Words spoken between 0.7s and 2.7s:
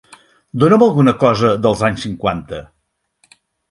alguna cosa dels anys cinquanta